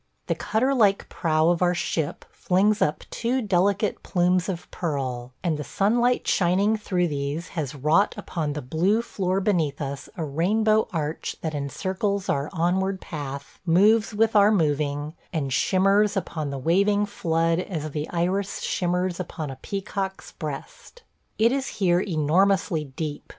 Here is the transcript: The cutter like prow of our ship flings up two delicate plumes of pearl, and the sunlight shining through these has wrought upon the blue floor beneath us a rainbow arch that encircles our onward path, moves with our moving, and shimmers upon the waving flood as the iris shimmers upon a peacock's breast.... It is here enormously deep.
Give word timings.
The 0.25 0.33
cutter 0.33 0.73
like 0.73 1.07
prow 1.09 1.49
of 1.49 1.61
our 1.61 1.75
ship 1.75 2.25
flings 2.31 2.81
up 2.81 3.03
two 3.11 3.39
delicate 3.39 4.01
plumes 4.01 4.49
of 4.49 4.65
pearl, 4.71 5.31
and 5.43 5.59
the 5.59 5.63
sunlight 5.63 6.27
shining 6.27 6.75
through 6.75 7.07
these 7.07 7.49
has 7.49 7.75
wrought 7.75 8.15
upon 8.17 8.53
the 8.53 8.63
blue 8.63 9.03
floor 9.03 9.39
beneath 9.39 9.79
us 9.79 10.09
a 10.17 10.23
rainbow 10.25 10.87
arch 10.91 11.35
that 11.41 11.53
encircles 11.53 12.29
our 12.29 12.49
onward 12.51 12.99
path, 12.99 13.59
moves 13.63 14.11
with 14.11 14.35
our 14.35 14.49
moving, 14.51 15.13
and 15.31 15.53
shimmers 15.53 16.17
upon 16.17 16.49
the 16.49 16.57
waving 16.57 17.05
flood 17.05 17.59
as 17.59 17.91
the 17.91 18.09
iris 18.09 18.59
shimmers 18.61 19.19
upon 19.19 19.51
a 19.51 19.59
peacock's 19.61 20.31
breast.... 20.31 21.03
It 21.37 21.51
is 21.51 21.67
here 21.67 21.99
enormously 21.99 22.85
deep. 22.85 23.21